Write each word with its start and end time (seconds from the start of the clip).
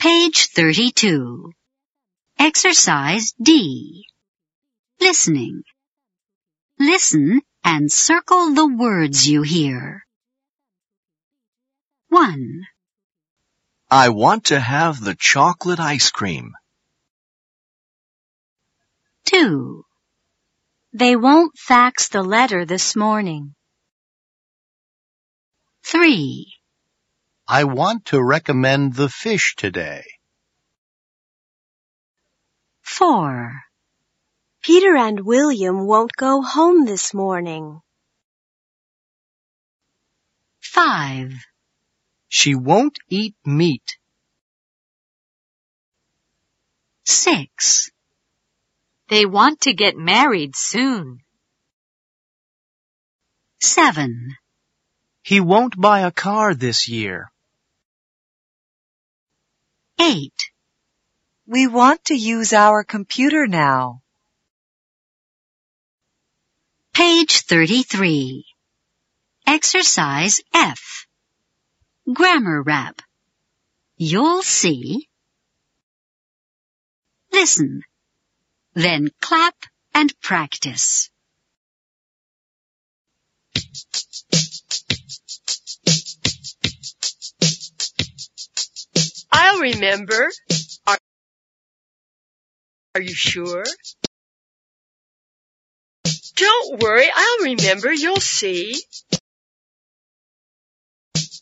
Page 0.00 0.46
32. 0.46 1.52
Exercise 2.38 3.32
D. 3.32 4.06
Listening. 4.98 5.62
Listen 6.78 7.42
and 7.62 7.92
circle 7.92 8.54
the 8.54 8.66
words 8.66 9.28
you 9.28 9.42
hear. 9.42 10.06
1, 12.08 12.62
I 13.90 14.08
want 14.08 14.46
to 14.46 14.58
have 14.58 15.04
the 15.04 15.14
chocolate 15.14 15.80
ice 15.80 16.10
cream. 16.10 16.54
2, 19.26 19.84
They 20.94 21.14
won't 21.14 21.58
fax 21.58 22.08
the 22.08 22.22
letter 22.22 22.64
this 22.64 22.96
morning. 22.96 23.54
3, 25.84 26.59
I 27.52 27.64
want 27.64 28.04
to 28.06 28.22
recommend 28.22 28.94
the 28.94 29.08
fish 29.08 29.56
today. 29.56 30.04
4, 32.82 33.52
Peter 34.62 34.94
and 34.94 35.26
William 35.26 35.84
won't 35.84 36.12
go 36.16 36.42
home 36.42 36.84
this 36.84 37.12
morning. 37.12 37.80
5, 40.60 41.32
She 42.28 42.54
won't 42.54 43.00
eat 43.08 43.34
meat. 43.44 43.98
6, 47.02 47.90
They 49.08 49.26
want 49.26 49.62
to 49.62 49.72
get 49.72 49.96
married 49.96 50.54
soon. 50.54 51.18
7, 53.58 54.36
He 55.24 55.40
won't 55.40 55.76
buy 55.76 56.02
a 56.02 56.12
car 56.12 56.54
this 56.54 56.88
year. 56.88 57.32
8, 60.02 60.32
We 61.46 61.66
want 61.66 62.06
to 62.06 62.14
use 62.14 62.54
our 62.54 62.84
computer 62.84 63.46
now. 63.46 64.00
Page 66.94 67.42
33. 67.42 68.46
Exercise 69.46 70.40
F. 70.54 71.06
Grammar 72.10 72.62
rap. 72.62 73.02
You'll 73.98 74.42
see. 74.42 75.06
Listen. 77.30 77.82
Then 78.72 79.10
clap 79.20 79.66
and 79.92 80.18
practice. 80.22 81.10
I'll 89.42 89.60
remember. 89.60 90.30
Are, 90.86 90.98
are 92.94 93.00
you 93.00 93.14
sure? 93.14 93.64
Don't 96.36 96.82
worry, 96.82 97.06
I'll 97.14 97.44
remember. 97.44 97.90
You'll 97.90 98.20
see. 98.20 98.78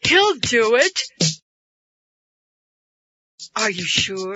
He'll 0.00 0.34
do 0.34 0.74
it. 0.74 1.00
Are 3.54 3.70
you 3.70 3.84
sure? 3.84 4.34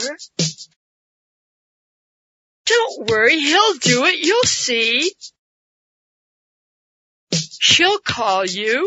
Don't 2.66 3.10
worry, 3.10 3.40
he'll 3.40 3.74
do 3.74 4.04
it. 4.04 4.24
You'll 4.24 4.44
see. 4.44 5.12
She'll 7.34 7.98
call 7.98 8.44
you. 8.44 8.86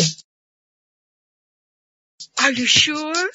Are 2.41 2.53
you 2.53 2.65
sure? 2.65 3.29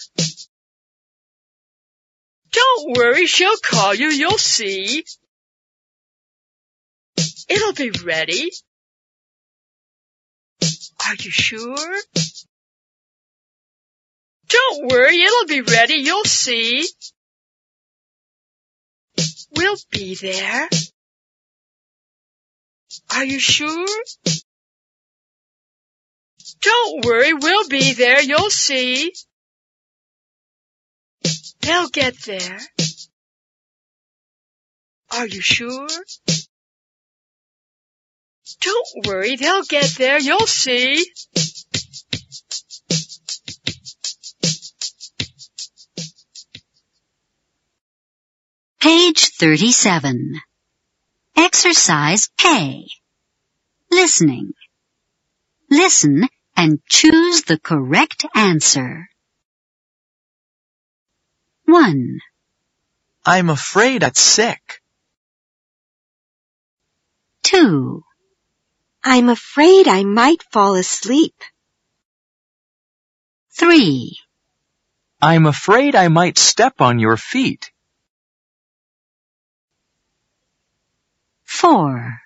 Don't 2.56 2.96
worry, 2.96 3.26
she'll 3.26 3.58
call 3.62 3.94
you. 3.94 4.08
You'll 4.08 4.38
see. 4.38 5.04
It'll 7.48 7.74
be 7.74 7.90
ready. 7.90 8.50
Are 11.06 11.14
you 11.16 11.30
sure? 11.30 11.96
Don't 14.48 14.90
worry, 14.90 15.20
it'll 15.20 15.46
be 15.46 15.60
ready. 15.60 15.96
You'll 15.96 16.24
see. 16.24 16.88
We'll 19.54 19.76
be 19.90 20.14
there. 20.14 20.68
Are 23.10 23.24
you 23.24 23.38
sure? 23.38 23.86
Don't 26.62 27.04
worry, 27.04 27.34
we'll 27.34 27.68
be 27.68 27.92
there. 27.92 28.22
You'll 28.22 28.50
see. 28.50 29.12
They'll 31.60 31.88
get 31.88 32.16
there. 32.22 32.60
Are 35.12 35.26
you 35.26 35.40
sure? 35.40 35.88
Don't 38.60 39.06
worry, 39.06 39.36
they'll 39.36 39.64
get 39.64 39.90
there. 39.96 40.18
You'll 40.18 40.46
see. 40.46 41.04
Page 48.80 49.30
37. 49.38 50.40
Exercise 51.36 52.28
K. 52.36 52.86
Listening. 53.90 54.52
Listen 55.70 56.28
and 56.56 56.80
choose 56.88 57.42
the 57.42 57.58
correct 57.58 58.24
answer. 58.34 59.08
1, 61.66 62.20
I'm 63.24 63.50
afraid 63.50 64.04
I'm 64.04 64.14
sick. 64.14 64.80
2, 67.42 68.04
I'm 69.02 69.28
afraid 69.28 69.88
I 69.88 70.04
might 70.04 70.44
fall 70.52 70.76
asleep. 70.76 71.34
3, 73.58 74.16
I'm 75.20 75.46
afraid 75.46 75.96
I 75.96 76.06
might 76.06 76.38
step 76.38 76.80
on 76.80 77.00
your 77.00 77.16
feet. 77.16 77.72
4, 81.46 82.20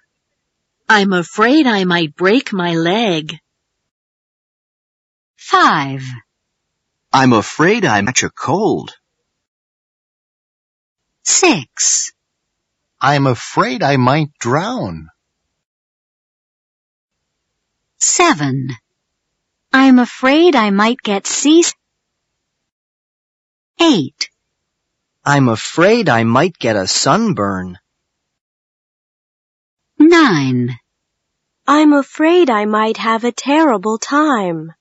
I'm 0.87 1.15
afraid 1.15 1.67
I 1.67 1.85
might 1.85 2.15
break 2.15 2.53
my 2.53 2.75
leg. 2.75 3.39
5, 5.39 6.05
I'm 7.11 7.33
afraid 7.33 7.87
I 7.87 8.03
might 8.03 8.15
catch 8.15 8.23
a 8.23 8.31
cold. 8.31 9.00
6, 11.25 12.13
I'm 13.01 13.27
afraid 13.27 13.83
I 13.83 13.97
might 13.97 14.31
drown. 14.39 15.09
7, 17.99 18.71
I'm 19.73 19.99
afraid 19.99 20.57
I 20.57 20.71
might 20.71 21.01
get 21.03 21.27
seasick. 21.27 21.77
8, 23.81 24.31
I'm 25.25 25.49
afraid 25.49 26.09
I 26.09 26.25
might 26.25 26.59
get 26.59 26.77
a 26.77 26.87
sunburn. 26.87 27.79
9, 29.99 30.77
I'm 31.67 31.93
afraid 31.93 32.51
I 32.51 32.65
might 32.65 32.97
have 32.97 33.25
a 33.25 33.31
terrible 33.31 33.99
time. 33.99 34.73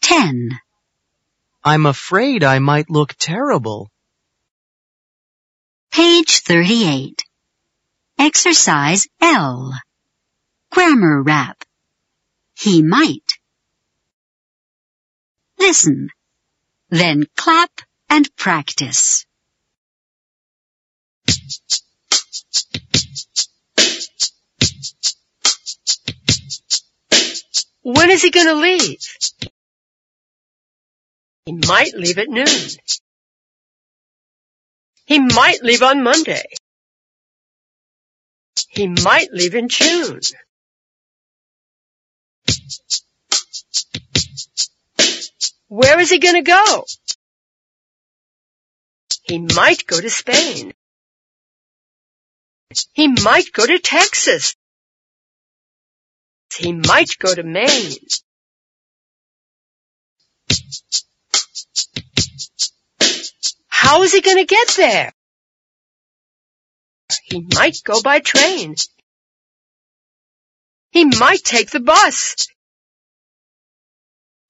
10. 0.00 0.50
I'm 1.64 1.84
afraid 1.84 2.44
I 2.44 2.60
might 2.60 2.88
look 2.88 3.14
terrible. 3.18 3.90
Page 5.96 6.40
38. 6.40 7.24
Exercise 8.18 9.08
L. 9.18 9.72
Grammar 10.70 11.22
rap. 11.22 11.64
He 12.54 12.82
might. 12.82 13.24
Listen. 15.58 16.10
Then 16.90 17.24
clap 17.34 17.70
and 18.10 18.28
practice. 18.36 19.24
When 27.80 28.10
is 28.10 28.20
he 28.20 28.30
going 28.30 28.48
to 28.48 28.54
leave? 28.56 29.00
He 31.46 31.52
might 31.52 31.94
leave 31.94 32.18
at 32.18 32.28
noon. 32.28 32.44
He 35.06 35.20
might 35.20 35.62
leave 35.62 35.82
on 35.82 36.02
Monday. 36.02 36.44
He 38.68 38.88
might 38.88 39.28
leave 39.32 39.54
in 39.54 39.68
June. 39.68 40.20
Where 45.68 45.98
is 46.00 46.10
he 46.10 46.18
going 46.18 46.34
to 46.34 46.42
go? 46.42 46.84
He 49.22 49.38
might 49.38 49.86
go 49.86 50.00
to 50.00 50.10
Spain. 50.10 50.72
He 52.92 53.08
might 53.08 53.52
go 53.52 53.66
to 53.66 53.78
Texas. 53.78 54.54
He 56.56 56.72
might 56.72 57.18
go 57.18 57.34
to 57.34 57.42
Maine. 57.42 57.96
How 63.86 64.02
is 64.02 64.12
he 64.12 64.20
going 64.20 64.38
to 64.38 64.44
get 64.44 64.68
there? 64.76 65.12
He 67.22 67.46
might 67.54 67.76
go 67.84 68.02
by 68.02 68.18
train. 68.18 68.74
He 70.90 71.04
might 71.04 71.44
take 71.44 71.70
the 71.70 71.78
bus. 71.78 72.48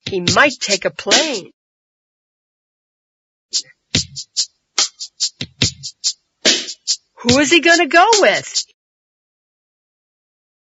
He 0.08 0.20
might 0.20 0.54
take 0.58 0.86
a 0.86 0.90
plane. 0.90 1.50
Who 7.18 7.38
is 7.38 7.50
he 7.50 7.60
going 7.60 7.80
to 7.80 7.88
go 7.88 8.08
with? 8.20 8.64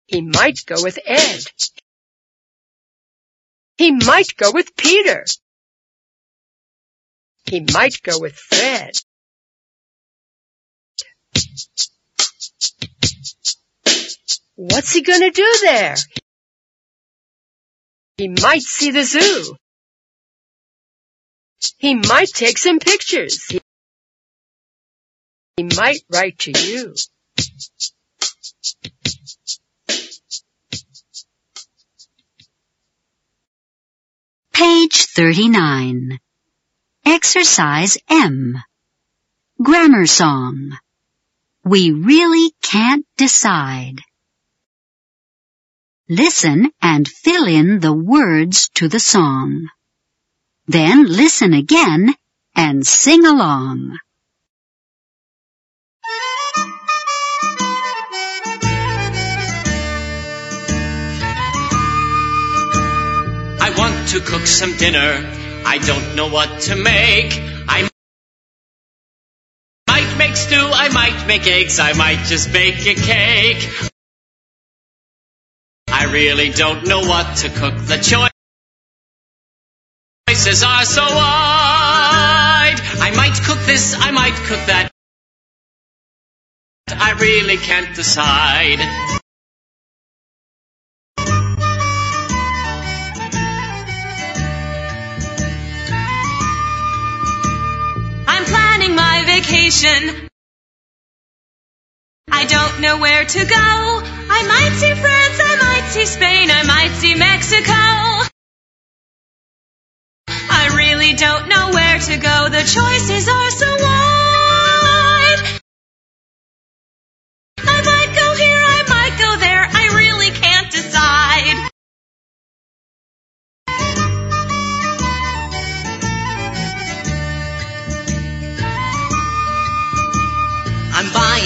He 0.06 0.20
might 0.22 0.66
go 0.66 0.84
with 0.84 1.00
Ed. 1.06 1.44
He 3.78 3.92
might 3.92 4.36
go 4.36 4.52
with 4.52 4.76
Peter. 4.76 5.24
He 7.48 7.60
might 7.74 8.02
go 8.02 8.20
with 8.20 8.36
Fred. 8.36 8.94
What's 14.56 14.94
he 14.94 15.02
gonna 15.02 15.32
do 15.32 15.58
there? 15.62 15.96
He 18.18 18.30
might 18.30 18.62
see 18.62 18.92
the 18.92 19.04
zoo. 19.04 19.58
He 21.78 21.96
might 21.96 22.30
take 22.30 22.58
some 22.58 22.80
pictures. 22.80 23.48
He 25.58 25.64
might 25.64 26.00
write 26.10 26.40
to 26.40 26.52
you. 26.52 26.96
Page 34.54 35.06
39. 35.06 36.20
Exercise 37.06 38.00
M. 38.10 38.58
Grammar 39.62 40.08
song. 40.08 40.76
We 41.64 41.92
really 41.92 42.52
can't 42.64 43.06
decide. 43.16 44.02
Listen 46.10 46.72
and 46.82 47.08
fill 47.08 47.48
in 47.48 47.80
the 47.80 47.94
words 47.94 48.70
to 48.76 48.88
the 48.88 49.00
song. 49.00 49.68
Then 50.66 51.06
listen 51.06 51.54
again 51.54 52.16
and 52.56 52.86
sing 52.86 53.24
along. 53.24 54.00
I 63.62 63.74
want 63.78 64.10
to 64.10 64.20
cook 64.22 64.48
some 64.48 64.76
dinner. 64.78 65.45
I 65.68 65.80
don't 65.80 66.16
know 66.16 66.30
what 66.30 66.62
to 66.62 66.76
make. 66.76 67.34
I 67.68 67.90
might 69.88 70.18
make 70.18 70.36
stew, 70.36 70.56
I 70.56 70.90
might 70.90 71.26
make 71.28 71.48
eggs, 71.48 71.80
I 71.80 71.94
might 71.94 72.20
just 72.26 72.54
bake 72.54 72.86
a 72.86 72.94
cake. 72.94 73.68
I 75.88 76.06
really 76.12 76.52
don't 76.52 76.86
know 76.88 77.00
what 77.02 77.38
to 77.38 77.50
cook. 77.50 77.74
The 77.78 77.98
choices 80.30 80.64
are 80.64 80.86
so 80.86 81.02
wide. 81.02 82.76
I 83.08 83.12
might 83.16 83.34
cook 83.44 83.60
this, 83.66 83.96
I 83.98 84.12
might 84.12 84.36
cook 84.36 84.64
that. 84.68 84.92
I 86.90 87.14
really 87.20 87.58
can't 87.58 87.96
decide. 87.96 88.80
Vacation. 99.46 100.28
I 102.32 102.46
don't 102.46 102.82
know 102.82 102.98
where 102.98 103.26
to 103.26 103.46
go. 103.46 103.56
I 103.58 104.44
might 104.48 104.74
see 104.78 104.94
France, 104.94 105.40
I 105.40 105.56
might 105.62 105.90
see 105.90 106.06
Spain, 106.06 106.50
I 106.52 106.64
might 106.64 106.92
see 106.96 107.16
Mexico. 107.16 107.74
I 110.28 110.76
really 110.76 111.14
don't 111.14 111.48
know 111.48 111.70
where 111.72 112.00
to 112.00 112.18
go. 112.18 112.50
The 112.50 112.64
choices 112.64 113.28
are 113.30 113.52
so 113.52 113.75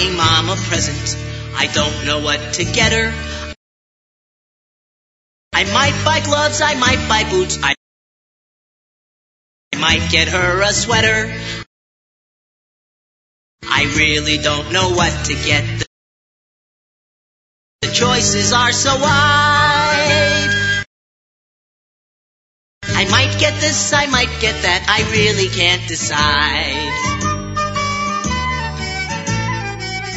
buying 0.00 0.16
mom 0.16 0.48
a 0.50 0.56
present. 0.56 1.16
I 1.54 1.66
don't 1.66 2.06
know 2.06 2.20
what 2.24 2.54
to 2.54 2.64
get 2.64 2.92
her. 2.92 3.12
I 5.52 5.64
might 5.64 6.02
buy 6.04 6.20
gloves, 6.24 6.60
I 6.62 6.74
might 6.74 7.08
buy 7.08 7.28
boots, 7.28 7.58
I 7.62 7.74
might 9.76 10.10
get 10.10 10.28
her 10.28 10.62
a 10.62 10.72
sweater. 10.72 11.32
I 13.62 13.84
really 13.96 14.38
don't 14.38 14.72
know 14.72 14.90
what 14.90 15.26
to 15.26 15.34
get. 15.34 15.64
The 17.82 17.88
choices 17.88 18.52
are 18.52 18.72
so 18.72 18.94
wide. 18.94 20.84
I 22.84 23.04
might 23.10 23.36
get 23.38 23.60
this, 23.60 23.92
I 23.92 24.06
might 24.06 24.30
get 24.40 24.62
that, 24.62 24.86
I 24.88 25.10
really 25.12 25.48
can't 25.48 25.86
decide. 25.88 27.29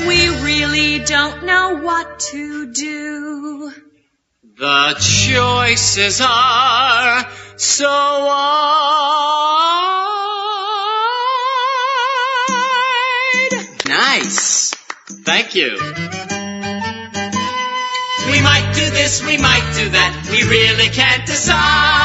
We 0.08 0.28
really 0.44 1.00
don't 1.00 1.46
know 1.46 1.78
what 1.78 2.20
to 2.32 2.72
do. 2.74 3.72
The 4.58 4.96
choices 5.00 6.22
are 6.22 7.26
so 7.56 7.86
wide. 7.86 8.54
Nice. 13.88 14.74
Thank 15.26 15.56
you. 15.56 15.72
We 18.32 18.42
might 18.42 18.72
do 18.76 18.90
this, 18.90 19.24
we 19.24 19.38
might 19.38 19.74
do 19.76 19.90
that. 19.90 20.28
We 20.32 20.44
really 20.44 20.90
can't 20.90 21.26
decide. 21.26 22.03